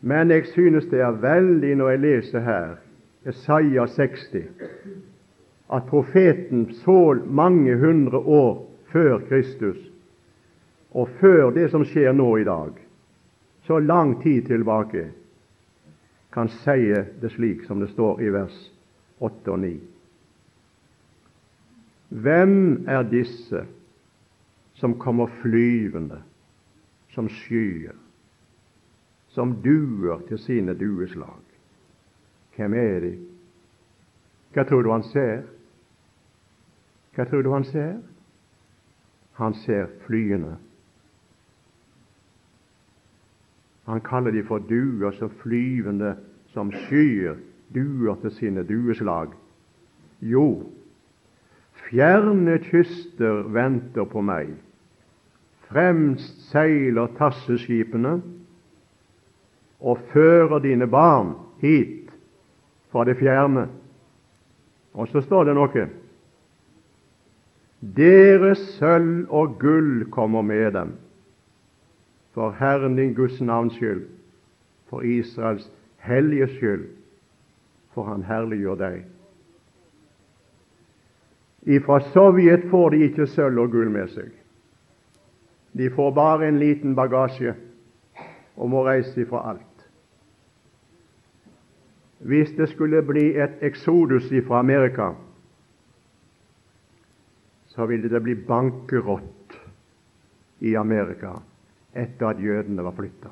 [0.00, 2.74] Men jeg synes det er veldig når jeg leser her,
[3.26, 4.46] Jesaja 60,
[5.74, 8.62] at profeten så mange hundre år
[8.94, 9.87] før Kristus
[10.90, 12.72] og før det som skjer nå i dag,
[13.66, 15.10] så lang tid tilbake,
[16.32, 18.56] kan si det slik som det står i vers
[19.18, 19.72] 8 og 9.
[22.08, 23.64] Hvem er disse
[24.78, 26.22] som kommer flyvende
[27.12, 27.96] som skyer,
[29.28, 31.42] som duer til sine dueslag?
[32.56, 33.12] Hvem er de?
[34.54, 35.42] Hva tror du han ser?
[37.14, 37.98] Hva tror du han ser?
[39.38, 40.56] Han ser flyene
[43.88, 46.12] Han kaller de for duer så flyvende
[46.52, 47.38] som skyer,
[47.74, 49.32] duer til sine dueslag.
[50.20, 50.68] Jo,
[51.88, 54.52] fjerne kyster venter på meg.
[55.70, 58.18] Fremst seiler tasseskipene
[59.80, 61.32] og fører dine barn
[61.64, 62.12] hit
[62.92, 63.70] fra det fjerne.
[64.92, 65.88] Og så står det noe.
[67.96, 70.96] Deres sølv og gull kommer med dem
[72.38, 74.06] for Herren din Guds navns skyld,
[74.86, 76.84] for Israels hellige skyld,
[77.90, 79.00] for Han herliggjør deg.
[81.66, 84.30] Ifra Sovjet får de ikke sølv og gull med seg.
[85.74, 87.56] De får bare en liten bagasje
[88.54, 89.84] og må reise ifra alt.
[92.22, 95.10] Hvis det skulle bli et eksodus ifra Amerika,
[97.74, 99.60] så ville det bli bankerott
[100.60, 101.40] i Amerika
[101.94, 103.30] etter at jødene var flytta.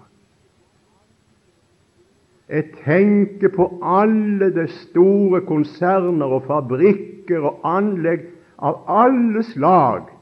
[2.48, 8.28] Jeg tenker på alle de store konserner og fabrikker og anlegg
[8.62, 10.12] av alle slag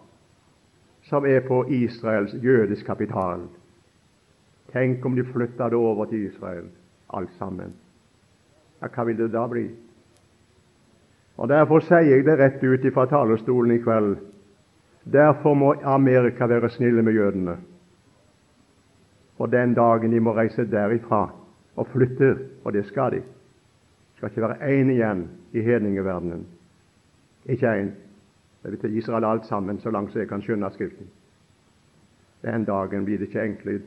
[1.05, 3.45] som er på Israels jødisk kapital.
[4.73, 6.65] Tenk om de flytta det over til Israel,
[7.13, 7.75] alt sammen.
[8.81, 9.69] Ja, hva vil det da bli?
[11.37, 14.17] Og Derfor sier jeg det rett ut fra talerstolen i kveld.
[15.05, 17.59] Derfor må Amerika være snille med jødene.
[19.45, 21.27] Og den dagen de må reise derifra
[21.77, 23.19] og flytte, og det skal de,
[24.17, 26.47] skal ikke være én igjen i hedningeverdenen.
[27.45, 27.91] Ikke én.
[28.63, 31.11] Det vil til Israel alt sammen, så langt jeg kan skjønne Skriften.
[32.43, 33.83] Den dagen blir det ikke enkle,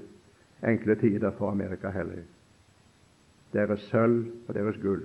[0.63, 2.21] enkle tider for Amerika heller.
[3.53, 5.01] Deres sølv og deres gull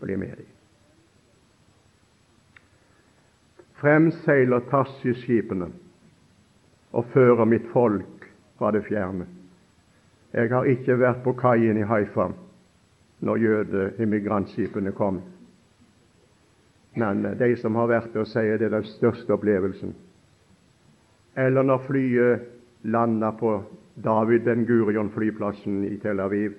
[0.00, 0.46] blir med dem.
[3.74, 5.72] Frem seiler Tarsis-skipene
[6.92, 8.13] og fører mitt folk
[8.58, 9.26] fra det fjerne.
[10.34, 12.28] Jeg har ikke vært på kaien i Haifa
[13.24, 15.20] når jødeimmigrantskipene kom.
[16.94, 19.94] Men de som har vært der, sier det er den største opplevelsen.
[21.36, 22.44] Eller når flyet
[22.84, 23.56] landa på
[24.04, 26.54] David Ben Gurion-flyplassen i Tel Aviv.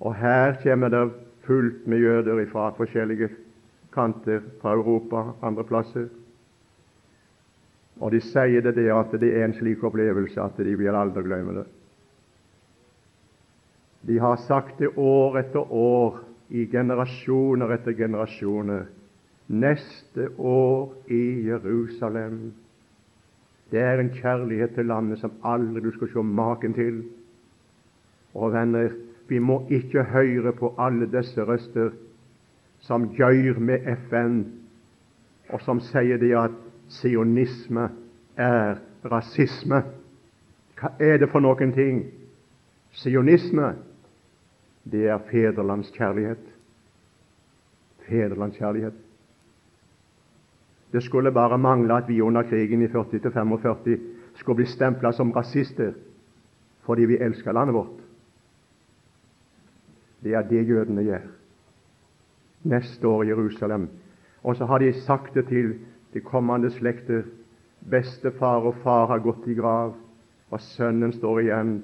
[0.00, 1.04] Og her kommer det
[1.46, 3.30] fullt med jøder fra forskjellige
[3.94, 6.08] kanter fra Europa, andre plasser.
[8.00, 11.24] Og de sier det, der at det er en slik opplevelse at de vil aldri
[11.24, 11.66] glemme det.
[14.06, 18.84] De har sagt det år etter år, i generasjoner etter generasjoner.
[19.48, 22.52] Neste år i Jerusalem.
[23.70, 27.00] Det er en kjærlighet til landet som aldri du skal se maken til.
[28.34, 28.94] Og venner,
[29.28, 31.90] vi må ikke høre på alle disse røster
[32.86, 34.44] som gjør med FN,
[35.50, 36.54] og som sier det at
[36.88, 37.88] sionisme
[38.36, 39.82] er rasisme.
[40.76, 42.02] Hva er det for noen ting?
[42.96, 43.74] Sionisme,
[44.84, 46.44] det er fedrelandskjærlighet.
[48.06, 49.02] Fedrelandskjærlighet.
[50.92, 53.96] Det skulle bare mangle at vi under krigen i 40-45
[54.34, 55.92] skulle bli stempla som rasister
[56.86, 57.98] fordi vi elsker landet vårt.
[60.22, 61.24] Det er det jødene gjør
[62.62, 63.88] neste år i Jerusalem.
[64.42, 65.74] Og så har de sagt det til
[66.16, 67.26] de kommende slekter.
[67.90, 69.92] Bestefar og far har gått i grav,
[70.50, 71.74] og sønnen står igjen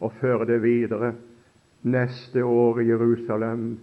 [0.00, 1.12] og fører det videre.
[1.84, 3.74] Neste år i Jerusalem,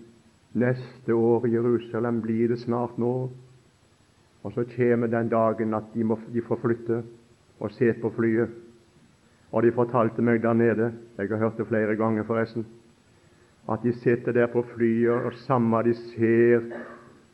[0.57, 3.13] neste år i Jerusalem blir det snart nå.
[4.41, 7.03] Og så kommer den dagen at de, må, de får flytte
[7.61, 8.49] og se på flyet.
[9.51, 12.65] Og de fortalte meg der nede, jeg har hørt det flere ganger forresten,
[13.69, 16.65] at de sitter der på flyet, og samme de ser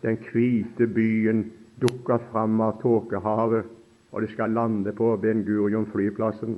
[0.03, 1.45] den hvite byen
[1.82, 3.66] dukke fram av tåkehavet,
[4.12, 6.58] og det skal lande på Ben Gurion-flyplassen,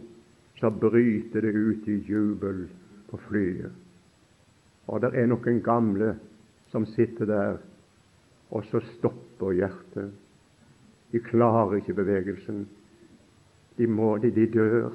[0.59, 2.67] så bryter det ut i jubel
[3.09, 3.71] på flyet.
[4.87, 6.13] Og det er noen gamle
[6.71, 7.59] som sitter der,
[8.49, 10.11] og så stopper hjertet.
[11.11, 12.67] De klarer ikke bevegelsen.
[13.77, 14.91] De, må, de, de dør.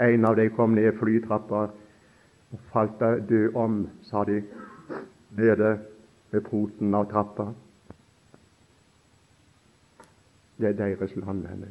[0.00, 1.66] En av dem kom ned flytrappa
[2.52, 4.40] og falt død om, sa de,
[5.36, 5.76] nede
[6.32, 7.50] ved poten av trappa.
[10.62, 11.70] Det er deres land, venner.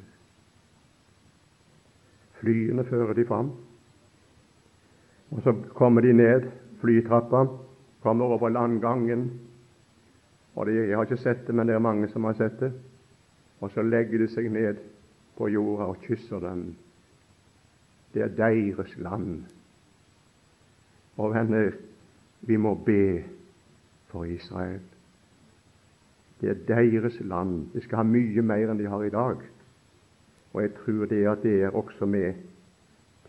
[2.42, 3.52] Flyene fører de fram.
[5.32, 6.50] Og så kommer de ned
[6.82, 7.46] flytrappa,
[8.02, 9.39] kommer over landgangen.
[10.56, 12.74] Og det, Jeg har ikke sett det, men det er mange som har sett det.
[13.62, 14.76] Og så legger de seg ned
[15.38, 16.76] på jorda og kysser den.
[18.14, 19.44] Det er deres land.
[21.18, 21.72] Og venner,
[22.42, 23.24] vi må be
[24.08, 24.82] for Israel.
[26.42, 27.68] Det er deres land.
[27.74, 29.42] De skal ha mye mer enn de har i dag.
[30.54, 32.34] Og jeg tror det at det er også med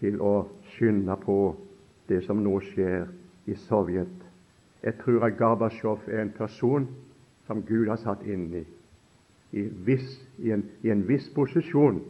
[0.00, 1.36] til å skynde på
[2.08, 3.04] det som nå skjer
[3.46, 4.24] i Sovjet.
[4.82, 6.88] Jeg tror at Gorbatsjov er en person
[7.46, 8.64] som Gud har satt inn i,
[9.52, 12.00] i, viss, i, en, i en viss posisjon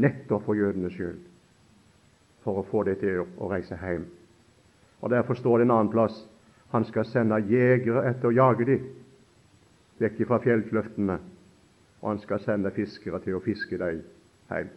[0.00, 1.18] nettopp for jødenes skyld,
[2.44, 4.06] for å få det til å reise hjem.
[5.02, 6.22] Og Derfor står det en annen plass
[6.72, 8.86] han skal sende jegere etter å jage dem
[9.98, 11.18] vekk fra fjellkløftene,
[12.00, 14.02] og han skal sende fiskere til å fiske dem
[14.50, 14.72] hjem.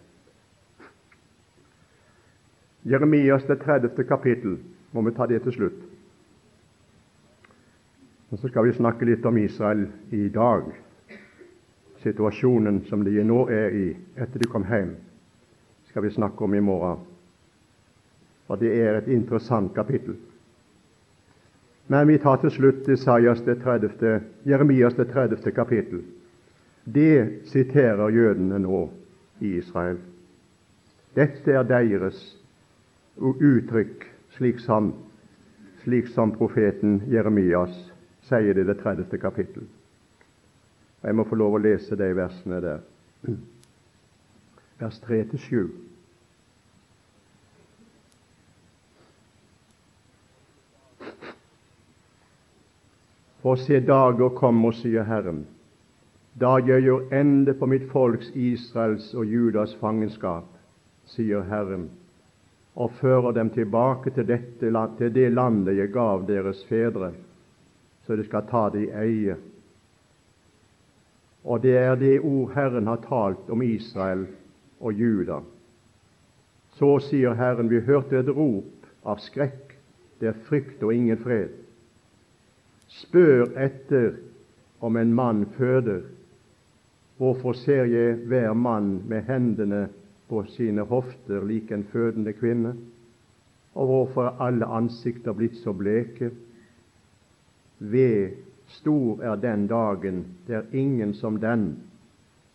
[2.90, 4.04] Jeremias det 30.
[4.08, 4.58] kapittel
[4.92, 5.82] må vi ta det til slutt.
[8.30, 10.70] Og Så skal vi snakke litt om Israel i dag,
[12.04, 14.96] situasjonen som de nå er i etter de kom hjem,
[15.90, 17.00] skal vi snakke om i morgen.
[18.48, 20.16] Og Det er et interessant kapittel.
[21.92, 25.52] Men vi tar til slutt Isaias det 30, Jeremias det 30.
[25.52, 26.04] kapittel.
[26.86, 28.84] Det siterer jødene nå
[29.42, 29.98] i Israel.
[31.18, 32.20] Dette er deres
[33.18, 34.06] uttrykk,
[34.38, 34.92] slik som,
[35.82, 37.74] slik som profeten Jeremias
[38.30, 39.18] sier det i det 30.
[39.18, 39.66] kapittel.
[41.02, 42.86] Jeg må få lov å lese de versene der.
[44.78, 45.89] Vers 3-7.
[53.42, 55.46] For se, dager kommer, sier Herren,
[56.40, 60.48] da jeg gjør ende på mitt folks Israels og Judas fangenskap,
[61.08, 61.88] sier Herren,
[62.76, 67.14] og fører dem tilbake til, dette, til det landet jeg gav deres fedre,
[68.04, 69.38] så de skal ta det i eie.
[71.44, 74.28] Og det er det ord Herren har talt om Israel
[74.80, 75.40] og Juda.
[76.76, 79.76] Så sier Herren, vi hørte et rop av skrekk,
[80.20, 81.59] det er frykt og ingen fred.
[82.90, 84.16] Spør etter
[84.82, 86.02] om en mann føder.
[87.18, 89.90] Hvorfor ser jeg hver mann med hendene
[90.30, 92.76] på sine hofter lik en fødende kvinne?
[93.76, 96.32] Og hvorfor er alle ansikter blitt så bleke?
[97.80, 98.32] Ved
[98.68, 101.84] stor er den dagen, det er ingen som den.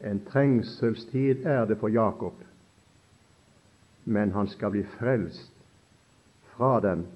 [0.05, 2.35] En trengselstid er det for Jakob,
[4.05, 5.53] men han skal bli frelst
[6.57, 7.07] fra den.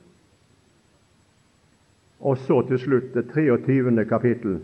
[2.20, 4.04] Og så til slutt det 23.
[4.04, 4.58] kapittel,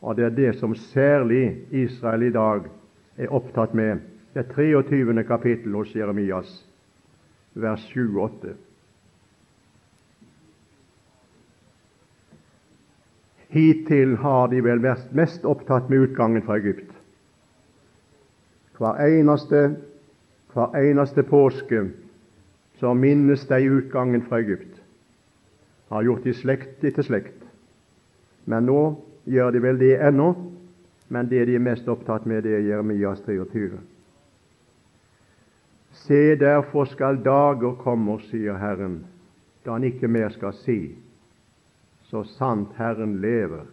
[0.00, 2.68] og det er det som særlig Israel i dag
[3.16, 3.98] er opptatt med
[4.34, 5.24] det 23.
[5.24, 6.66] kapittel hos Jeremias,
[7.54, 8.54] vers 7-8.
[13.48, 16.90] Hittil har de vel vært mest opptatt med utgangen fra Egypt.
[18.76, 19.62] Hver eneste,
[20.52, 21.86] hver eneste påske
[22.80, 24.75] så minnes de utgangen fra Egypt.
[25.88, 27.42] Har gjort det slekt etter slekt.
[28.44, 28.80] Men nå
[29.26, 30.32] gjør de vel det ennå,
[31.08, 33.78] men det de er mest opptatt med, det er Jeremias 23.
[36.06, 39.04] Se, derfor skal dager komme, sier Herren,
[39.64, 40.80] da han ikke mer skal si,
[42.10, 43.66] så sant Herren lever,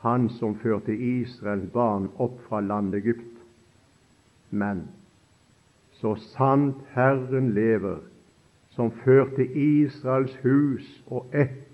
[0.00, 3.34] Han som førte Israels barn opp fra landet Egypt.
[4.50, 4.86] Men
[6.00, 7.98] så sant Herren lever,
[8.70, 11.66] som førte Israels hus og ett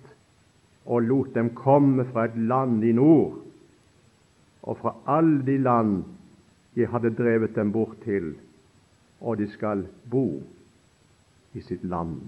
[0.87, 3.41] og lot dem komme fra et land i nord,
[4.63, 6.05] og fra alle de land
[6.77, 8.35] jeg hadde drevet dem bort til,
[9.21, 10.43] og de skal bo
[11.55, 12.21] i sitt land.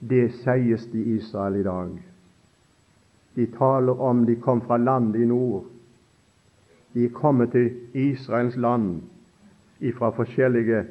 [0.00, 1.94] Det sies til Israel i dag.
[3.36, 5.64] De taler om de kom fra landet i nord.
[6.94, 9.02] De er kommet til Israels land
[9.80, 10.84] ifra forskjellige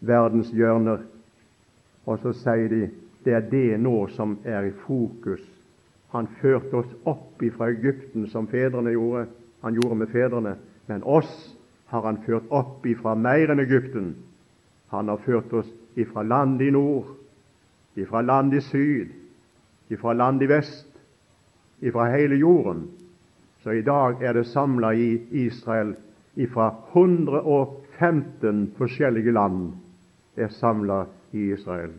[0.00, 1.04] verdenshjørner.
[2.06, 2.82] Og så sier de
[3.24, 5.42] det er det nå som er i fokus.
[6.14, 9.26] Han førte oss opp fra Egypten, som fedrene gjorde.
[9.62, 10.54] Han gjorde med fedrene.
[10.86, 11.54] Men oss
[11.86, 14.14] har Han ført opp ifra mer enn Egypten.
[14.88, 17.06] Han har ført oss ifra land i nord,
[17.94, 19.08] ifra land i syd,
[19.88, 20.88] ifra land i vest,
[21.80, 22.88] ifra hele jorden.
[23.62, 25.94] Så i dag er det samla i Israel
[26.36, 29.72] ifra 115 forskjellige land
[30.38, 31.92] er samla i Israel.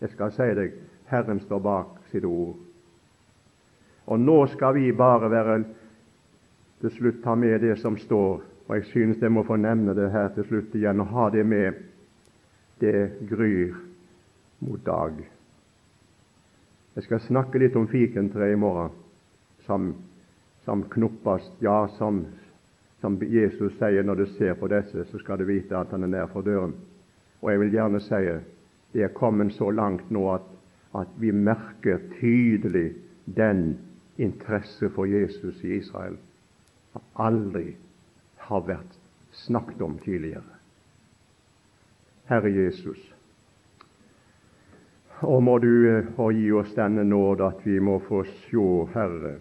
[0.00, 0.76] Jeg skal si deg,
[1.10, 2.56] Herren står bak sitt ord.
[4.06, 5.58] Og nå skal vi bare være
[6.80, 10.12] til slutt ta med det som står og jeg synes jeg må få nevne det
[10.14, 11.74] her til slutt igjen og ha det med.
[12.78, 13.74] Det gryr
[14.62, 15.16] mot dag.
[16.94, 18.94] Jeg skal snakke litt om fikentreet i morgen,
[19.66, 19.90] som,
[20.64, 22.22] som knoppast, ja, som,
[23.02, 26.14] som Jesus sier når du ser på disse, så skal du vite at han er
[26.14, 26.76] nær for døren.
[27.40, 28.24] Og jeg vil gjerne si
[28.92, 30.48] det er kommet så langt nå at,
[30.98, 33.78] at vi merker tydelig den
[34.18, 36.18] interesse for Jesus i Israel.
[36.92, 37.76] som Aldri
[38.36, 38.98] har vært
[39.32, 40.58] snakket om tidligere.
[42.26, 42.98] Herre Jesus,
[45.20, 45.70] og må du
[46.16, 49.36] og eh, gi oss denne nåde at vi må få se, Herre,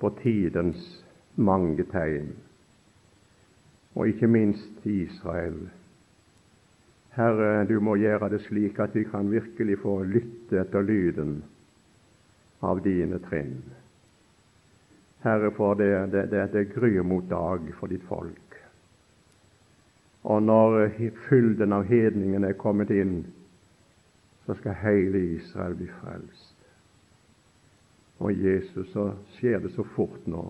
[0.00, 1.04] på tidens
[1.36, 2.32] mange tegn,
[3.94, 5.68] og ikke minst Israel.
[7.14, 11.36] Herre, du må gjøre det slik at vi kan virkelig få lytte etter lyden
[12.64, 13.60] av dine trinn.
[15.22, 18.58] Herre, for det, det, det, det gryr mot dag for ditt folk.
[20.24, 20.88] Og når
[21.28, 23.20] fylden av hedningene er kommet inn,
[24.46, 26.54] så skal hele Israel bli frelst.
[28.24, 30.48] Og Jesus, så skjer det så fort nå.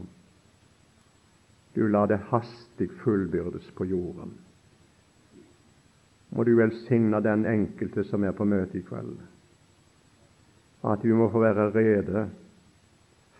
[1.74, 4.34] Du lar det hastig fullbyrdes på jorden.
[6.34, 9.14] Må du velsigne den enkelte som er på møte i kveld.
[10.84, 12.26] At vi må få være rede,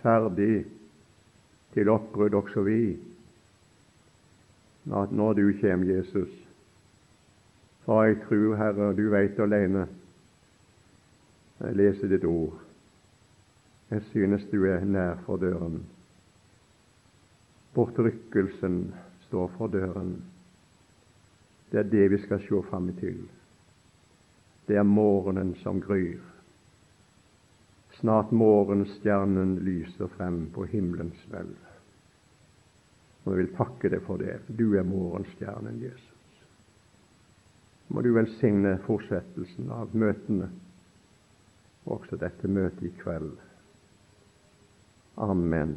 [0.03, 0.64] ferdig
[1.74, 2.95] til oppbrudd også vi.
[4.95, 6.30] At når du kommer, Jesus,
[7.84, 9.88] for jeg tror, Herre, du veit alene.
[11.61, 12.61] Jeg leser ditt ord.
[13.90, 15.82] Jeg synes du er nær for døren.
[17.74, 18.95] Bortrykkelsen
[19.26, 20.16] står for døren.
[21.75, 23.16] Det er det vi skal se fram til.
[24.68, 26.20] Det er morgenen som gryr.
[27.99, 31.57] Snart morgenstjernen lyser frem på himmelens hvelv.
[33.25, 34.37] Og jeg vil takke deg for det.
[34.47, 36.45] Du er morgenstjernen, Jesus.
[37.89, 40.53] Må du velsigne fortsettelsen av møtene,
[41.91, 43.35] også dette møtet i kveld.
[45.27, 45.75] Amen.